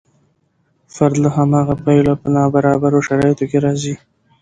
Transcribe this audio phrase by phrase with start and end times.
[0.95, 3.95] فرد له هماغه پیله په نابرابرو شرایطو کې راځي.